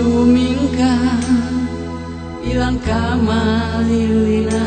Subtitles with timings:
[0.00, 0.94] lumingka
[2.46, 4.64] ilang kamalilina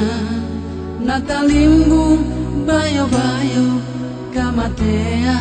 [1.02, 2.22] natalimbu
[2.68, 3.82] bayo-bayo
[4.30, 5.40] kamatea.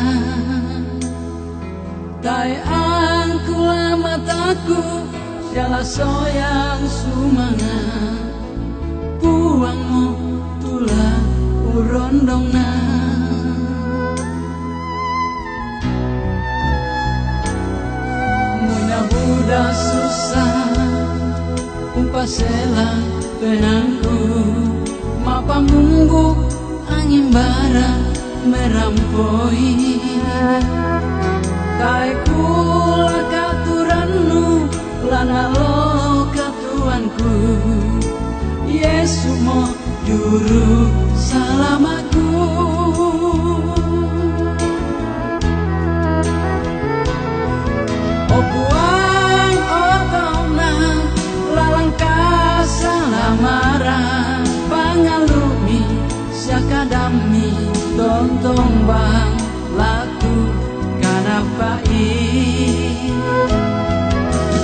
[2.23, 5.03] Tai angkula mataku
[5.53, 7.77] Siala soyang sumanga.
[9.21, 10.17] Puangmu
[10.57, 11.09] tula
[11.77, 12.49] urondong
[22.13, 23.01] Umpasela
[23.41, 24.21] penangku
[25.25, 26.45] Mapa munggu
[26.85, 27.89] angin bara
[28.45, 29.73] merampoi.
[31.81, 34.69] Kai kula katurannu
[35.09, 37.33] lana lo katuanku.
[38.69, 39.73] Yesu mo
[40.05, 42.29] juru salamaku.
[48.29, 48.72] Opuang
[58.03, 59.31] tontong bang
[59.79, 60.35] laku
[60.99, 62.03] kanapai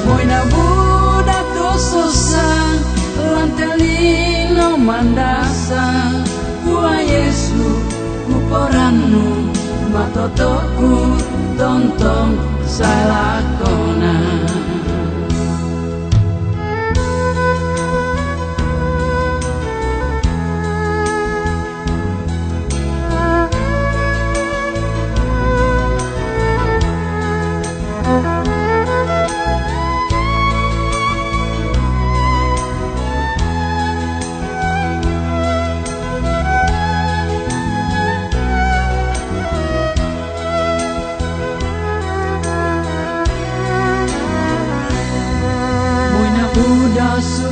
[0.04, 2.76] Moina buda tu susah
[3.16, 6.12] lantelino mandasa.
[6.68, 7.64] Kua Yesu
[8.28, 9.48] kuporanu
[9.88, 11.16] matotoku
[11.56, 12.36] tontong
[12.68, 14.16] salakona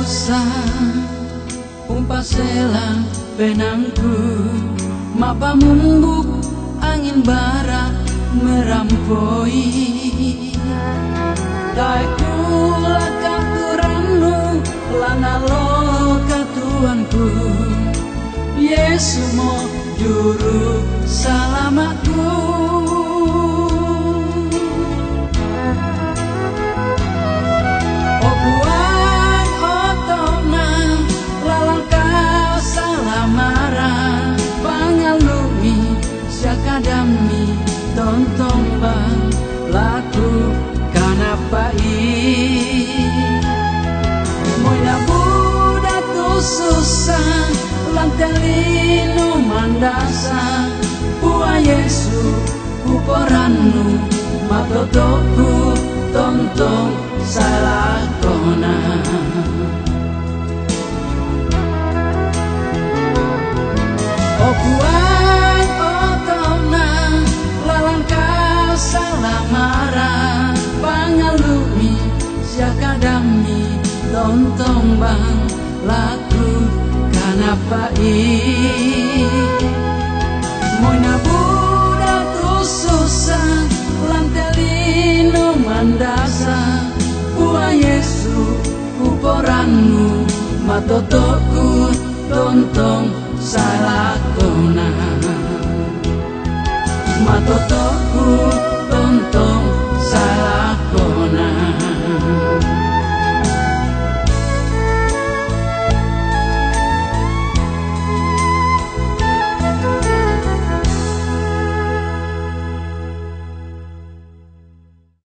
[0.08, 0.48] susah
[1.84, 3.04] Umpasela
[3.36, 4.16] penangku
[5.12, 6.24] Mapa mumbuk
[6.80, 7.92] angin bara
[8.32, 9.66] merampoi.
[11.76, 14.62] Tai kula katurannu
[14.96, 15.66] lana lo
[16.24, 17.28] katuanku
[18.56, 19.68] Yesu mo
[19.98, 20.86] juru
[38.38, 39.18] tontong bang
[39.74, 40.30] laku
[40.94, 41.90] kanapai
[44.62, 47.50] Moina buda tu susah
[47.98, 50.70] lantelino mandasa.
[51.18, 52.30] Pua Yesu
[52.86, 54.06] uporanu
[54.46, 55.74] matotoku
[56.14, 56.94] tontong
[57.26, 58.78] salakona
[59.82, 59.87] Okuan
[72.68, 73.64] siakadami
[74.12, 75.40] tontong bang
[75.88, 76.48] laku
[77.16, 78.20] kanapai
[80.84, 83.64] Moina buda tu susah
[84.04, 86.84] lantelino mandasa
[87.32, 88.36] Pua Yesu
[89.00, 90.28] uporanu
[90.68, 91.88] matotoku
[92.28, 93.08] tontong
[93.40, 94.92] salakona.
[97.24, 98.47] Matotoku